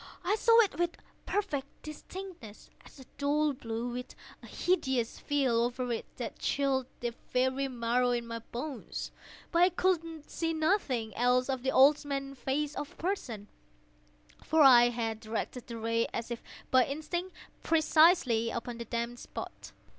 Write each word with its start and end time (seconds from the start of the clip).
I 0.23 0.35
saw 0.35 0.59
it 0.61 0.79
with 0.79 0.97
perfect 1.27 1.67
distinctness—all 1.83 3.01
a 3.01 3.05
dull 3.19 3.53
blue, 3.53 3.89
with 3.89 4.15
a 4.41 4.47
hideous 4.47 5.19
veil 5.19 5.61
over 5.61 5.91
it 5.93 6.07
that 6.17 6.39
chilled 6.39 6.87
the 7.01 7.13
very 7.31 7.67
marrow 7.67 8.09
in 8.09 8.25
my 8.25 8.39
bones; 8.39 9.11
but 9.51 9.61
I 9.61 9.69
could 9.69 10.27
see 10.27 10.53
nothing 10.55 11.15
else 11.15 11.49
of 11.49 11.61
the 11.61 11.69
old 11.71 12.03
man's 12.03 12.39
face 12.39 12.75
or 12.75 12.85
person: 12.85 13.47
for 14.43 14.63
I 14.63 14.89
had 14.89 15.19
directed 15.19 15.67
the 15.67 15.77
ray 15.77 16.07
as 16.11 16.31
if 16.31 16.41
by 16.71 16.83
instinct, 16.87 17.35
precisely 17.61 18.49
upon 18.49 18.79
the 18.79 18.85
damned 18.85 19.19
spot. 19.19 19.71